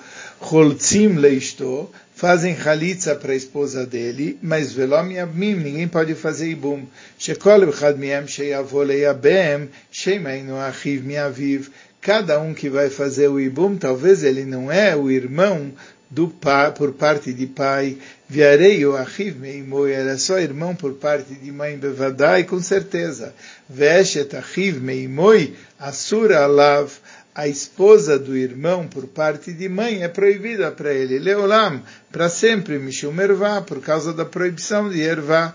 fazem 2.16 2.56
halitza 2.56 3.14
para 3.14 3.34
a 3.34 3.36
esposa 3.36 3.86
dele, 3.86 4.40
mas 4.42 4.72
velom 4.72 5.12
yabmim, 5.12 5.56
ninguém 5.56 5.88
pode 5.88 6.16
fazer 6.16 6.50
ibum. 6.50 6.86
Shekol 7.20 7.70
echad 7.70 7.98
miem 7.98 8.26
sheyavo 8.26 8.82
leyabem, 8.84 9.70
shemeinu 9.92 10.56
achiv 10.58 11.04
miaviv. 11.04 11.68
Cada 12.00 12.40
um 12.40 12.54
que 12.54 12.70
vai 12.70 12.90
fazer 12.90 13.28
o 13.28 13.40
ibum, 13.40 13.76
talvez 13.76 14.24
ele 14.24 14.46
não 14.46 14.72
é 14.72 14.96
o 14.96 15.12
irmão 15.12 15.74
do 16.10 16.30
pai, 16.30 16.72
por 16.72 16.94
parte 16.94 17.34
de 17.34 17.48
pai, 17.48 17.98
viarei 18.30 18.86
o 18.86 18.96
achiv 18.96 19.38
meimoi, 19.38 19.92
era 19.92 20.18
só 20.18 20.40
irmão 20.40 20.74
por 20.74 20.94
parte 20.94 21.34
de 21.34 21.52
mãe 21.52 21.78
bevadai, 21.78 22.46
com 22.46 22.62
certeza. 22.62 23.34
Veshet 23.70 24.34
achiv 24.38 24.80
meimoi, 24.80 25.54
asura 25.78 26.44
alav, 26.44 26.90
a 27.36 27.50
esposa 27.50 28.18
do 28.18 28.38
irmão 28.38 28.88
por 28.88 29.06
parte 29.08 29.52
de 29.52 29.68
mãe 29.68 30.04
é 30.04 30.08
proibida 30.08 30.72
para 30.72 30.94
ele. 30.94 31.20
Leolam, 31.20 31.84
para 32.10 32.30
sempre, 32.30 32.80
Mishum 32.80 33.20
Ervá, 33.20 33.62
por 33.62 33.82
causa 33.82 34.14
da 34.14 34.24
proibição 34.24 34.90
de 34.90 35.02
Ervá. 35.02 35.54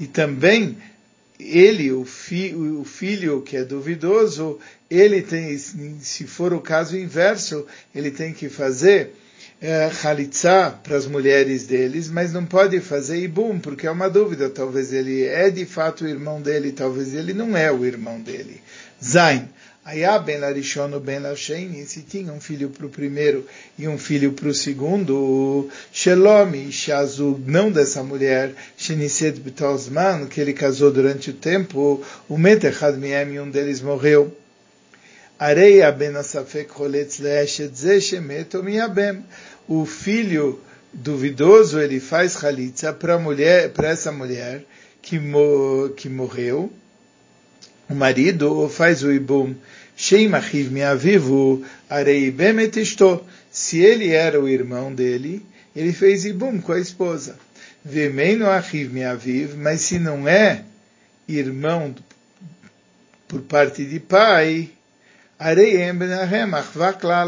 E 0.00 0.06
também, 0.08 0.76
ele, 1.38 1.92
o, 1.92 2.04
fi, 2.04 2.52
o 2.52 2.84
filho 2.84 3.42
que 3.42 3.56
é 3.56 3.64
duvidoso, 3.64 4.58
ele 4.90 5.22
tem, 5.22 5.56
se 5.56 6.26
for 6.26 6.52
o 6.52 6.60
caso 6.60 6.98
inverso, 6.98 7.64
ele 7.94 8.10
tem 8.10 8.32
que 8.32 8.48
fazer 8.48 9.14
é, 9.60 9.90
para 10.82 10.96
as 10.96 11.06
mulheres 11.06 11.66
deles, 11.66 12.08
mas 12.08 12.32
não 12.32 12.46
pode 12.46 12.80
fazer 12.80 13.18
ibum, 13.18 13.58
porque 13.58 13.86
é 13.86 13.90
uma 13.90 14.08
dúvida. 14.08 14.48
Talvez 14.48 14.92
ele 14.92 15.24
é 15.24 15.50
de 15.50 15.64
fato 15.64 16.04
o 16.04 16.08
irmão 16.08 16.40
dele, 16.40 16.72
talvez 16.72 17.14
ele 17.14 17.32
não 17.32 17.56
é 17.56 17.70
o 17.70 17.84
irmão 17.84 18.20
dele. 18.20 18.60
Zain. 19.02 19.48
Ayá 19.84 20.18
ben 20.18 20.38
Larishon 20.38 21.00
ben 21.00 21.20
Lashen, 21.20 21.82
se 21.86 22.02
tinha 22.02 22.30
um 22.30 22.38
filho 22.38 22.68
para 22.68 22.84
o 22.84 22.90
primeiro 22.90 23.46
e 23.78 23.88
um 23.88 23.96
filho 23.96 24.32
para 24.32 24.48
o 24.48 24.52
segundo, 24.52 25.66
Shelomi 25.90 26.70
Shazu, 26.70 27.40
não 27.46 27.72
dessa 27.72 28.02
mulher, 28.02 28.52
Shenised 28.76 29.40
Bitosman, 29.40 30.26
que 30.26 30.42
ele 30.42 30.52
casou 30.52 30.90
durante 30.90 31.30
o 31.30 31.32
tempo, 31.32 32.04
o 32.28 32.36
Metechad 32.36 32.98
um 33.42 33.50
deles 33.50 33.80
morreu. 33.80 34.36
Areia 35.38 35.92
ben 35.92 36.16
Asafek 36.16 36.70
Miabem 38.62 39.24
o 39.68 39.84
filho 39.86 40.60
duvidoso 40.92 41.78
ele 41.78 42.00
faz 42.00 42.42
halitza 42.42 42.92
para 42.92 43.18
mulher, 43.18 43.70
para 43.70 43.88
essa 43.88 44.10
mulher 44.10 44.64
que, 45.00 45.18
mo, 45.18 45.90
que 45.96 46.08
morreu, 46.08 46.72
o 47.88 47.94
marido 47.94 48.68
faz 48.68 49.02
o 49.02 49.12
ibum, 49.12 49.54
Sheim 49.96 50.32
achiv 50.34 50.70
miavivu 50.70 51.64
arei 51.90 52.30
bemet 52.30 52.74
Se 53.50 53.78
ele 53.78 54.12
era 54.12 54.40
o 54.40 54.48
irmão 54.48 54.94
dele, 54.94 55.44
ele 55.74 55.92
fez 55.92 56.24
ibum 56.24 56.60
com 56.60 56.72
a 56.72 56.78
esposa. 56.78 57.36
Vemeino 57.84 58.48
achiv 58.48 58.92
miaviv, 58.92 59.56
mas 59.56 59.80
se 59.80 59.98
não 59.98 60.28
é 60.28 60.64
irmão 61.26 61.94
por 63.26 63.42
parte 63.42 63.84
de 63.84 63.98
pai, 63.98 64.70
arei 65.38 65.92
ben 65.92 66.08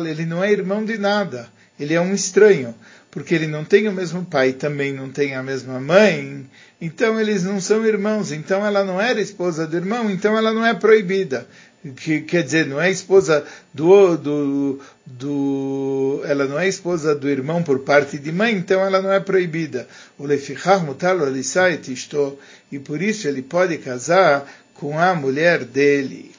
ele 0.09 0.27
não 0.27 0.43
é 0.43 0.53
irmão 0.53 0.85
de 0.85 0.99
nada 0.99 1.49
ele 1.81 1.95
é 1.95 2.01
um 2.01 2.13
estranho, 2.13 2.75
porque 3.11 3.35
ele 3.35 3.47
não 3.47 3.65
tem 3.65 3.89
o 3.89 3.93
mesmo 3.93 4.23
pai, 4.25 4.53
também 4.53 4.93
não 4.93 5.09
tem 5.09 5.35
a 5.35 5.43
mesma 5.43 5.81
mãe, 5.81 6.47
então 6.79 7.19
eles 7.19 7.43
não 7.43 7.59
são 7.59 7.87
irmãos, 7.87 8.31
então 8.31 8.65
ela 8.65 8.85
não 8.85 9.01
era 9.01 9.21
esposa 9.21 9.67
do 9.67 9.77
irmão, 9.77 10.11
então 10.11 10.37
ela 10.37 10.53
não 10.53 10.65
é 10.65 10.75
proibida. 10.75 11.49
Que, 11.97 12.21
quer 12.21 12.43
dizer, 12.43 12.67
não 12.67 12.79
é 12.79 12.91
esposa 12.91 13.43
do, 13.73 14.15
do, 14.19 14.81
do, 15.07 16.21
ela 16.27 16.45
não 16.45 16.61
é 16.61 16.69
esposa 16.69 17.15
do 17.15 17.27
irmão 17.27 17.63
por 17.63 17.79
parte 17.79 18.19
de 18.19 18.31
mãe, 18.31 18.55
então 18.55 18.85
ela 18.85 19.01
não 19.01 19.11
é 19.11 19.19
proibida. 19.19 19.89
O 20.19 20.27
e 22.71 22.79
por 22.79 23.01
isso 23.01 23.27
ele 23.27 23.41
pode 23.41 23.79
casar 23.79 24.47
com 24.75 24.99
a 24.99 25.15
mulher 25.15 25.65
dele. 25.65 26.33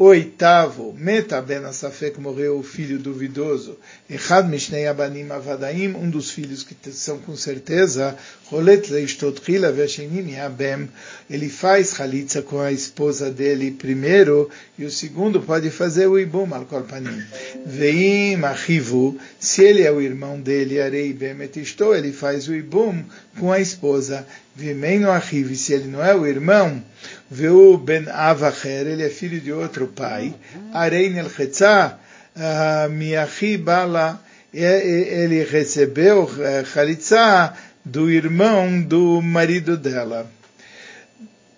Oitavo, 0.00 0.94
Meta 0.96 1.42
ben 1.42 1.64
Asafek 1.64 2.20
morreu 2.20 2.56
o 2.56 2.62
filho 2.62 3.00
duvidoso. 3.00 3.76
Echad 4.08 4.48
Mishnei 4.48 4.86
Abanim 4.86 5.28
Avadaim, 5.28 5.88
um 5.96 6.08
dos 6.08 6.30
filhos 6.30 6.62
que 6.62 6.76
são 6.92 7.18
com 7.18 7.34
certeza, 7.34 8.16
Rolet 8.46 8.92
Leishtot 8.92 9.42
Chila 9.44 9.72
Veshenim 9.72 10.30
Yabem, 10.30 10.88
ele 11.28 11.48
faz 11.48 12.00
Halitza 12.00 12.42
com 12.42 12.60
a 12.60 12.70
esposa 12.70 13.28
dele 13.28 13.72
primeiro, 13.72 14.48
e 14.78 14.84
o 14.84 14.90
segundo 14.90 15.40
pode 15.40 15.68
fazer 15.68 16.06
o 16.06 16.16
Ibum 16.16 16.54
al 16.54 16.66
Korpanim. 16.66 17.20
Veim 17.66 18.36
Achivu, 18.44 19.18
se 19.40 19.64
ele 19.64 19.82
é 19.82 19.90
o 19.90 20.00
irmão 20.00 20.40
dele, 20.40 20.80
Arei 20.80 21.12
Bemet 21.12 21.58
ele 21.58 22.12
faz 22.12 22.46
o 22.46 22.54
Ibum 22.54 23.02
com 23.36 23.50
a 23.50 23.58
esposa. 23.58 24.24
Vimeino 24.58 25.12
Achiv, 25.12 25.54
se 25.54 25.72
ele 25.72 25.86
não 25.86 26.04
é 26.04 26.12
o 26.16 26.26
irmão, 26.26 26.82
Veu 27.30 27.78
ben 27.78 28.08
Avacher, 28.08 28.88
ele 28.88 29.04
é 29.04 29.08
filho 29.08 29.40
de 29.40 29.52
outro 29.52 29.86
pai. 29.86 30.34
Arein 30.74 31.16
el 31.16 31.30
Chetzah, 31.30 31.96
ah, 32.34 32.88
Miachi 32.90 33.56
Bala, 33.56 34.20
ele 34.52 35.44
recebeu 35.44 36.28
Chalitza 36.72 37.54
do 37.84 38.10
irmão 38.10 38.82
do 38.82 39.22
marido 39.22 39.76
dela. 39.76 40.28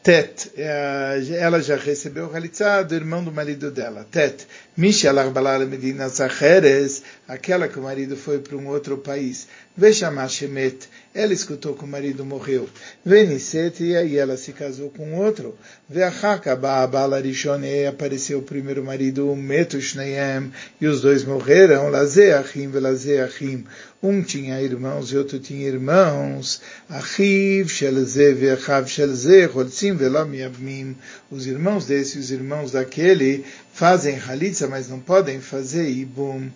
Tet, 0.03 0.51
ela 0.57 1.61
já 1.61 1.77
recebeu 1.77 2.35
Halitzá 2.35 2.83
do 2.83 2.95
irmão 2.95 3.23
do 3.23 3.31
marido 3.31 3.71
dela. 3.71 4.07
Tet, 4.11 4.47
Mishalar 4.81 5.31
Balala 5.31 5.67
Medina 5.67 6.09
Zacheres, 6.09 7.03
aquela 7.29 7.69
que 7.69 7.79
o 7.79 7.83
marido 7.83 8.17
foi 8.17 8.39
para 8.39 8.57
um 8.57 8.67
outro 8.69 8.97
país. 8.97 9.47
Veshamashemet, 9.77 10.89
ela 11.15 11.35
escutou 11.35 11.75
que 11.75 11.85
o 11.85 11.87
marido 11.87 12.25
morreu. 12.25 12.67
Venisete, 13.05 13.85
e 13.85 14.17
ela 14.17 14.39
se 14.39 14.55
casou 14.55 14.89
com 14.89 15.19
outro. 15.19 15.55
Veachaka 15.87 16.57
Baabala 16.57 17.21
Rishone, 17.21 17.85
apareceu 17.87 18.39
o 18.39 18.43
primeiro 18.43 18.83
marido, 18.83 19.37
Metu 19.37 19.79
Shneem, 19.79 20.51
e 20.81 20.87
os 20.87 21.03
dois 21.03 21.25
morreram. 21.25 21.91
Lazeachim, 21.91 22.71
Velazeachim. 22.71 23.67
Um 24.03 24.23
tinha 24.23 24.63
irmãos 24.63 25.13
e 25.13 25.17
outro 25.19 25.39
tinha 25.39 25.69
irmãos. 25.69 26.63
Achiv, 26.89 27.69
Shelze, 27.69 28.33
Veachav, 28.33 28.89
Shelze, 28.89 29.45
Holtzim, 29.45 29.95
Velam 29.95 30.35
Yavmim. 30.35 30.97
Os 31.31 31.47
irmãos 31.47 31.85
desse 31.85 32.17
e 32.17 32.21
os 32.21 32.31
irmãos 32.31 32.73
daquele 32.73 33.45
fazem 33.81 34.19
halitza, 34.19 34.69
mas 34.69 34.91
não 34.91 35.01
podem 35.01 35.41
fazer 35.41 35.89
ibum. 35.89 36.51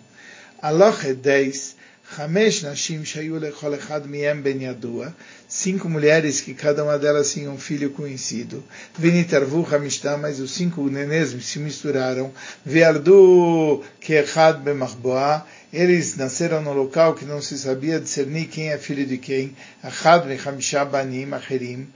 Aloch 0.61 1.11
10. 1.11 1.75
Hamesh 2.15 2.61
Nashim 2.61 3.01
Miem 4.07 4.41
Ben 4.41 4.61
Yadua, 4.61 5.11
cinco 5.47 5.89
mulheres 5.89 6.39
que 6.39 6.53
cada 6.53 6.83
uma 6.83 6.99
delas 6.99 7.33
tinha 7.33 7.49
um 7.49 7.57
filho 7.57 7.89
conhecido. 7.89 8.63
Vinitarvu 8.95 9.65
Hamishtam, 9.65 10.19
mas 10.19 10.39
os 10.39 10.51
cinco 10.51 10.87
nenês 10.87 11.35
se 11.43 11.57
misturaram. 11.57 12.31
Veardu 12.63 13.83
Keechad 13.99 14.59
Ben 14.59 14.75
Machboa, 14.75 15.47
eles 15.73 16.15
nasceram 16.17 16.61
no 16.61 16.73
local 16.73 17.15
que 17.15 17.25
não 17.25 17.41
se 17.41 17.57
sabia 17.57 17.99
discernir 17.99 18.49
quem 18.49 18.69
é 18.69 18.77
filho 18.77 19.03
de 19.03 19.17
quem. 19.17 19.55
Achad 19.81 20.27
Mechamisha 20.27 20.85
Banim 20.85 21.33
Acherim. 21.33 21.87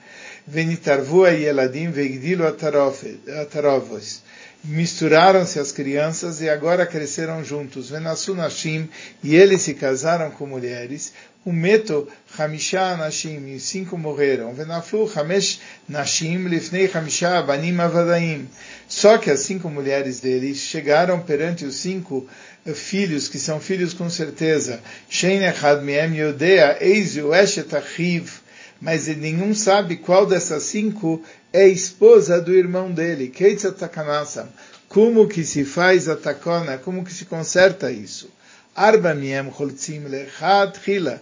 Venitarvu 0.47 1.27
Yeladim 1.27 1.91
Veigdilu 1.91 2.47
Atarovos 2.47 4.23
misturaram-se 4.63 5.59
as 5.59 5.71
crianças 5.71 6.41
e 6.41 6.49
agora 6.49 6.85
cresceram 6.85 7.43
juntos. 7.43 7.89
Venasu 7.89 8.35
Nashim, 8.35 8.89
e 9.23 9.35
eles 9.35 9.61
se 9.61 9.73
casaram 9.73 10.31
com 10.31 10.45
mulheres. 10.45 11.13
O 11.45 11.53
meto 11.53 12.07
Hamisha 12.37 12.97
Nashim, 12.97 13.53
e 13.53 13.59
cinco 13.59 13.97
morreram. 13.97 14.53
Venaflu 14.53 15.09
Hamesh 15.15 15.61
Nashim, 15.87 16.47
Lifnei 16.47 16.89
Hamisha 16.93 17.41
Banim 17.41 17.79
Avadaim. 17.79 18.47
Só 18.87 19.17
que 19.17 19.31
as 19.31 19.41
cinco 19.41 19.69
mulheres 19.69 20.19
deles 20.19 20.57
chegaram 20.57 21.21
perante 21.21 21.63
os 21.63 21.75
cinco 21.75 22.27
filhos, 22.73 23.29
que 23.29 23.39
são 23.39 23.59
filhos 23.59 23.93
com 23.93 24.09
certeza. 24.09 24.81
Shein 25.09 25.43
Echad 25.43 25.81
Miem 25.81 26.17
Yodea, 26.17 26.77
Eis 26.81 27.15
Eshet 27.15 27.73
Achiv 27.73 28.41
mas 28.81 29.07
nenhum 29.07 29.53
sabe 29.53 29.97
qual 29.97 30.25
dessas 30.25 30.63
cinco 30.63 31.21
é 31.51 31.67
esposa 31.67 32.39
do 32.41 32.53
irmão 32.53 32.91
dele. 32.91 33.33
Como 34.87 35.27
que 35.27 35.43
se 35.43 35.65
faz 35.65 36.07
a 36.07 36.15
takona? 36.15 36.77
Como 36.77 37.03
que 37.03 37.13
se 37.13 37.25
conserta 37.25 37.91
isso? 37.91 38.29
Arba 38.75 39.13
miem 39.13 39.51
choltzim 39.51 40.05
lechad 40.05 40.77
chila. 40.83 41.21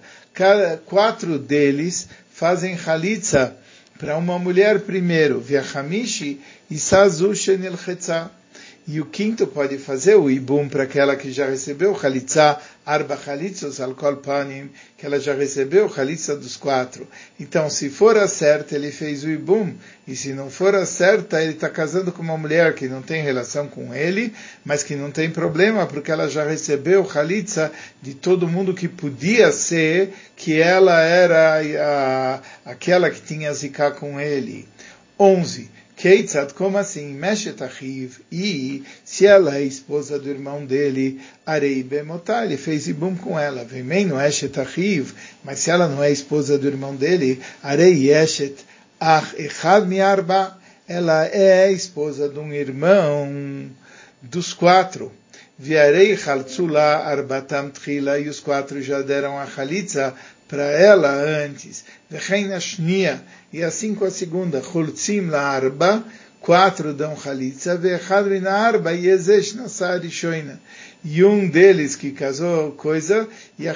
Quatro 0.86 1.40
deles 1.40 2.08
fazem 2.32 2.78
chalitza 2.78 3.56
para 3.98 4.16
uma 4.16 4.38
mulher 4.38 4.82
primeiro. 4.82 5.40
Viachamishi 5.40 6.40
e 6.70 6.78
sazu 6.78 7.34
shenil 7.34 7.76
e 8.88 9.02
o 9.02 9.06
quinto 9.06 9.46
pode 9.46 9.78
fazer 9.78 10.16
o 10.16 10.32
ibum 10.32 10.70
para 10.70 10.84
aquela 10.84 11.18
que 11.18 11.30
já 11.30 11.46
recebeu 11.46 11.94
chalitza, 12.00 12.58
arba 12.86 13.18
chalitzos 13.18 13.82
al 13.82 13.94
kol 13.94 14.16
panim, 14.16 14.70
que 14.98 15.06
ela 15.06 15.20
já 15.20 15.34
recebeu 15.34 15.90
chalitza 15.94 16.38
dos 16.38 16.56
quatro. 16.56 17.06
Então, 17.38 17.70
se 17.70 17.90
for 17.90 18.16
a 18.18 18.30
certa, 18.30 18.76
ele 18.76 18.90
fez 18.90 19.26
o 19.26 19.30
ibum, 19.30 19.74
e 20.08 20.16
se 20.16 20.32
não 20.32 20.50
for 20.50 20.74
a 20.74 20.86
certa, 20.86 21.44
ele 21.44 21.52
está 21.52 21.70
casando 21.70 22.14
com 22.14 22.22
uma 22.22 22.38
mulher 22.38 22.76
que 22.76 22.88
não 22.88 23.02
tem 23.02 23.22
relação 23.22 23.68
com 23.68 23.94
ele, 23.94 24.34
mas 24.64 24.84
que 24.84 24.96
não 24.96 25.12
tem 25.12 25.30
problema, 25.30 25.86
porque 25.86 26.10
ela 26.10 26.30
já 26.30 26.46
recebeu 26.48 27.06
chalitza 27.10 27.70
de 28.02 28.14
todo 28.14 28.48
mundo 28.48 28.74
que 28.74 28.88
podia 28.88 29.52
ser, 29.52 30.14
que 30.34 30.62
ela 30.62 31.02
era 31.02 31.60
a, 32.66 32.72
aquela 32.72 33.12
que 33.12 33.20
tinha 33.20 33.54
zika 33.54 33.92
com 33.92 34.18
ele. 34.18 34.66
11. 35.20 35.77
Keitzad, 35.98 36.54
como 36.54 36.78
assim? 36.78 37.12
Meshet 37.16 37.64
Achiv. 37.64 38.20
E 38.32 38.84
se 39.04 39.26
ela 39.26 39.58
é 39.58 39.64
esposa 39.64 40.20
do 40.20 40.30
irmão 40.30 40.64
dele, 40.64 41.20
Arei 41.44 41.82
Bemotá, 41.82 42.46
ele 42.46 42.56
fez 42.56 42.88
ibum 42.88 43.16
com 43.16 43.38
ela. 43.38 43.66
Vemei 43.66 44.06
no 44.06 44.22
Eshet 44.22 44.60
Achiv, 44.60 45.14
mas 45.44 45.58
se 45.58 45.72
ela 45.72 45.88
não 45.88 46.04
é 46.04 46.12
esposa 46.12 46.56
do 46.56 46.68
irmão 46.68 46.96
dele, 46.96 47.42
Arei 47.64 48.12
Eshet 48.12 48.64
Ach 49.00 49.34
Echad 49.40 49.88
Miarba, 49.88 50.56
ela 50.88 51.26
é 51.26 51.72
esposa 51.72 52.30
de 52.30 52.38
um 52.38 52.54
irmão 52.54 53.68
dos 54.22 54.54
quatro. 54.54 55.12
Viarei 55.58 56.16
Chaltzula 56.16 56.98
Arbatam 56.98 57.72
Tchila, 57.72 58.20
e 58.20 58.30
os 58.30 58.40
quatro 58.40 58.80
já 58.84 59.02
deram 59.02 59.40
a 59.40 59.48
Chalitza 59.48 60.14
para 60.48 60.64
ela 60.64 61.12
antes. 61.12 61.84
Shnia, 62.60 63.22
e 63.52 63.64
assim 63.64 63.94
com 63.94 64.06
a 64.06 64.12
segunda. 64.12 64.62
Chultzim 64.62 65.34
arba, 65.34 66.04
quatro 66.40 66.94
dão 66.94 67.18
chalitza, 67.18 67.78
ve'echad 67.78 68.28
min 68.28 68.46
arba 68.48 68.92
yezesh 68.92 69.54
nasar 69.54 70.00
rishoina. 70.00 70.60
E 71.04 71.24
um 71.24 71.48
deles 71.50 71.96
que 71.96 72.12
casou 72.12 72.72
coisa, 72.72 73.28
e 73.58 73.68
a 73.68 73.76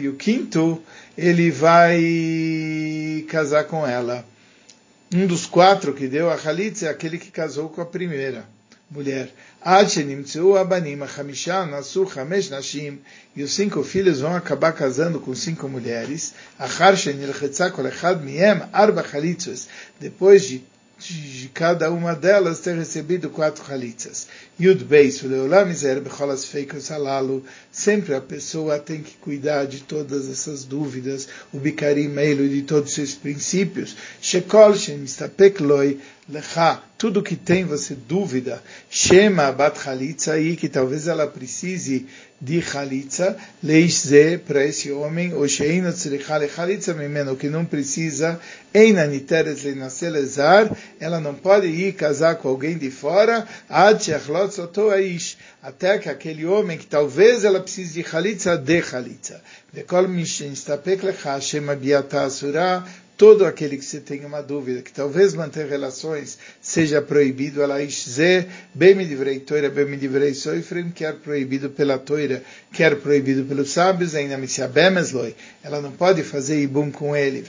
e 0.00 0.08
o 0.08 0.14
quinto, 0.14 0.82
ele 1.16 1.50
vai 1.50 3.24
casar 3.28 3.64
com 3.64 3.86
ela. 3.86 4.24
Um 5.14 5.26
dos 5.26 5.46
quatro 5.46 5.94
que 5.94 6.08
deu 6.08 6.30
a 6.30 6.38
chalitza 6.38 6.86
é 6.86 6.90
aquele 6.90 7.18
que 7.18 7.30
casou 7.30 7.68
com 7.68 7.80
a 7.80 7.86
primeira 7.86 8.55
mulher. 8.90 9.32
E 13.36 13.42
os 13.42 13.52
cinco 13.52 13.82
filhos 13.82 14.20
vão 14.20 14.34
acabar 14.34 14.72
casando 14.72 15.20
com 15.20 15.34
cinco 15.34 15.68
mulheres. 15.68 16.34
Achar. 16.58 16.94
Depois 20.00 20.44
de 20.44 20.64
de 20.98 21.50
cada 21.52 21.90
uma 21.90 22.14
delas 22.14 22.60
ter 22.60 22.74
recebido 22.74 23.28
quatro 23.28 23.64
chalitzas. 23.66 24.28
Yud 24.58 24.82
Beis, 24.84 25.20
Leolam 25.22 25.70
Alalu, 26.90 27.44
sempre 27.70 28.14
a 28.14 28.20
pessoa 28.20 28.78
tem 28.78 29.02
que 29.02 29.14
cuidar 29.18 29.66
de 29.66 29.80
todas 29.80 30.26
essas 30.28 30.64
dúvidas, 30.64 31.28
o 31.52 31.58
Bikarim 31.58 32.16
Eilu, 32.16 32.48
de 32.48 32.62
todos 32.62 32.92
esses 32.92 33.14
princípios. 33.14 33.94
Shekol 34.22 34.74
Shem 34.74 35.04
Loi, 35.60 36.00
Lecha, 36.28 36.82
tudo 36.98 37.22
que 37.22 37.36
tem 37.36 37.64
você 37.64 37.94
dúvida, 37.94 38.60
Shema 38.90 39.52
Bat 39.52 39.78
Chalitza, 39.78 40.32
aí 40.32 40.56
que 40.56 40.68
talvez 40.68 41.06
ela 41.06 41.24
precise 41.28 42.04
de 42.40 42.60
Chalitza, 42.60 43.36
Leishze, 43.62 44.36
para 44.44 44.64
esse 44.64 44.90
homem, 44.90 45.32
ou 45.32 45.46
Sheina 45.46 45.92
Tzricha 45.92 46.36
Le 46.36 46.48
Chalitza 46.48 46.94
Mimeno, 46.94 47.36
que 47.36 47.48
não 47.48 47.64
precisa, 47.64 48.40
Eina 48.74 49.06
Niteres 49.06 49.62
Le 49.62 49.76
Naselezar, 49.76 50.76
ela 50.98 51.20
não 51.20 51.32
pode 51.32 51.68
ir 51.68 51.92
casar 51.92 52.34
com 52.34 52.48
alguém 52.48 52.76
de 52.76 52.90
fora, 52.90 53.46
até 55.62 55.98
que 55.98 56.08
aquele 56.08 56.44
homem 56.44 56.76
que 56.76 56.86
talvez 56.86 57.44
ela 57.44 57.60
precise 57.60 58.02
de 58.02 58.08
Chalitza, 58.08 58.58
dê 58.58 58.82
Chalitza. 58.82 59.40
Vekol 59.72 60.08
Mishin 60.08 60.56
Stapek 60.56 61.06
Lecha, 61.06 61.40
Shema 61.40 61.76
Biata 61.76 62.22
Asura, 62.22 62.84
todo 63.16 63.46
aquele 63.46 63.78
que 63.78 63.84
você 63.84 63.98
tem 63.98 64.24
uma 64.24 64.42
dúvida, 64.42 64.82
que 64.82 64.92
talvez 64.92 65.34
manter 65.34 65.66
relações 65.66 66.38
seja 66.60 67.00
proibido, 67.00 67.62
ela 67.62 67.76
zé, 67.86 68.46
bem 68.74 68.94
me 68.94 69.06
divrei 69.06 69.40
toira, 69.40 69.70
bem 69.70 69.86
me 69.86 69.96
divrei 69.96 70.34
soifrim, 70.34 70.90
quer 70.90 71.14
proibido 71.14 71.70
pela 71.70 71.98
toira, 71.98 72.42
quer 72.72 72.96
proibido 72.96 73.44
pelos 73.44 73.70
sábios, 73.70 74.14
ainda 74.14 74.36
me 74.36 74.46
se 74.46 74.62
abemesloi, 74.62 75.34
ela 75.62 75.80
não 75.80 75.92
pode 75.92 76.22
fazer 76.22 76.60
ibum 76.60 76.90
com 76.90 77.16
ele. 77.16 77.44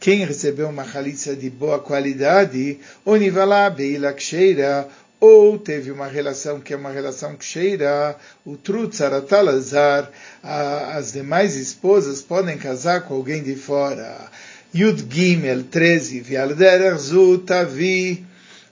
Quem 0.00 0.24
recebeu 0.24 0.68
uma 0.68 0.84
chalitza 0.84 1.36
de 1.36 1.50
boa 1.50 1.78
qualidade, 1.78 2.80
onivalá 3.04 3.70
beila 3.70 4.12
ksheira, 4.12 4.88
ou 5.20 5.58
teve 5.58 5.90
uma 5.90 6.06
relação 6.06 6.58
que 6.58 6.72
é 6.72 6.76
uma 6.76 6.90
relação 6.90 7.36
que 7.36 7.44
cheira, 7.44 8.16
o 8.44 8.56
Trutzaratalazar, 8.56 10.10
as 10.42 11.12
demais 11.12 11.56
esposas 11.56 12.22
podem 12.22 12.56
casar 12.56 13.02
com 13.02 13.14
alguém 13.14 13.42
de 13.42 13.54
fora. 13.54 14.30
Yud 14.74 15.06
Gimel 15.10 15.64
13, 15.64 16.20
Vialder 16.20 16.96
Zutavi, 16.96 18.24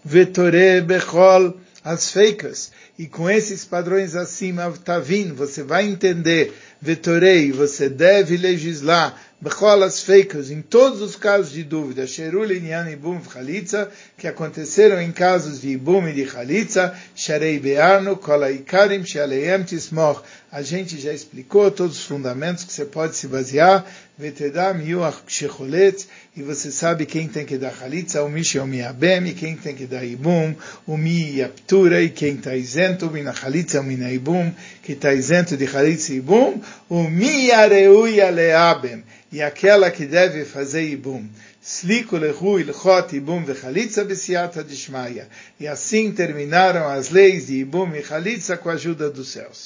Vetore 0.04 0.80
Bechol, 0.80 1.54
as 1.84 2.10
feikas. 2.10 2.70
E 2.98 3.06
com 3.06 3.30
esses 3.30 3.64
padrões 3.64 4.16
acima, 4.16 4.72
Tavin, 4.84 5.32
você 5.32 5.62
vai 5.62 5.86
entender, 5.86 6.52
Vetorei, 6.80 7.52
você 7.52 7.88
deve 7.88 8.36
legislar 8.36 9.20
Becholas 9.40 10.02
feikas, 10.02 10.50
em 10.50 10.60
todos 10.60 11.00
os 11.00 11.14
casos 11.14 11.52
de 11.52 11.62
dúvida, 11.62 12.08
Sherul 12.08 12.50
Inyan 12.50 12.90
Ibum 12.90 13.20
Chalitza, 13.22 13.88
que 14.16 14.26
aconteceram 14.26 15.00
em 15.00 15.12
casos 15.12 15.60
de 15.60 15.68
Ibum 15.68 16.08
e 16.08 16.12
de 16.12 16.28
Chalitza, 16.28 16.92
Sharei 17.14 17.60
Be'arnu, 17.60 18.16
Kolaikarim, 18.16 19.04
Shaleem 19.04 19.62
Tismoch. 19.62 20.22
A 20.50 20.60
gente 20.60 20.98
já 20.98 21.12
explicou 21.12 21.70
todos 21.70 21.98
os 21.98 22.04
fundamentos 22.04 22.64
que 22.64 22.72
você 22.72 22.84
pode 22.84 23.14
se 23.14 23.28
basear, 23.28 23.86
Vetedam 24.18 24.80
Yuach 24.80 25.18
Shecholetz, 25.28 26.08
e 26.36 26.42
você 26.42 26.72
sabe 26.72 27.06
quem 27.06 27.28
tem 27.28 27.46
que 27.46 27.56
dar 27.56 27.72
Chalitza, 27.72 28.22
o 28.22 28.28
Mishi 28.28 28.58
o 28.58 28.66
Miabem, 28.66 29.28
e 29.28 29.34
quem 29.34 29.56
tem 29.56 29.74
que 29.74 29.86
dar 29.86 30.04
Ibum, 30.04 30.54
o 30.86 30.96
Mi 30.96 31.36
Yaptura, 31.36 32.02
e 32.02 32.10
quem 32.10 32.34
está 32.34 32.56
isento, 32.56 33.10
Mina 33.10 33.32
Chalitza, 33.32 33.82
Mina 33.82 34.10
Ibum, 34.10 34.52
que 34.82 34.92
está 34.92 35.14
isento 35.14 35.56
de 35.56 35.66
Chalitza 35.66 36.12
e 36.12 36.16
Ibum, 36.16 36.60
o 36.88 37.04
Mi 37.04 37.52
Areuya 37.52 38.30
Leabem 38.30 39.04
e 39.30 39.42
aquela 39.42 39.90
que 39.90 40.06
deve 40.06 40.44
fazer 40.44 40.88
ibum. 40.88 41.26
Sliku 41.62 42.16
lehu 42.16 42.58
ilchot 42.58 43.14
ibum 43.14 43.44
vechalitza 43.44 44.04
besiata 44.04 44.64
dishmaya. 44.64 45.28
E 45.60 45.66
assim 45.66 46.12
terminaram 46.12 46.88
as 46.88 47.10
leis 47.10 47.48
de 47.48 47.56
ibum 47.58 47.94
e 47.94 48.02
chalitza 48.02 48.56
com 48.56 48.70
a 48.70 48.72
ajuda 48.72 49.10
dos 49.10 49.28
céus. 49.28 49.60